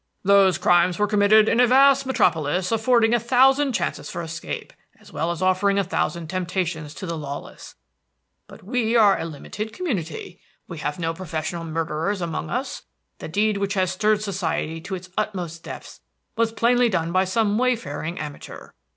[0.23, 5.13] "Those crimes were committed in a vast metropolis affording a thousand chances for escape, as
[5.13, 7.75] well as offering a thousand temptations to the lawless.
[8.47, 10.39] But we are a limited community.
[10.67, 12.81] We have no professional murderers among us.
[13.19, 15.99] The deed which has stirred society to its utmost depths
[16.35, 18.71] was plainly done by some wayfaring amateur.